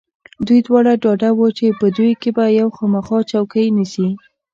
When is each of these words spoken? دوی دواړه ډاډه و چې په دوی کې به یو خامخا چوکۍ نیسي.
دوی 0.47 0.59
دواړه 0.67 0.93
ډاډه 1.03 1.29
و 1.33 1.39
چې 1.57 1.65
په 1.79 1.87
دوی 1.97 2.11
کې 2.21 2.29
به 2.35 2.45
یو 2.59 2.67
خامخا 2.77 3.19
چوکۍ 3.31 3.67
نیسي. 3.77 4.07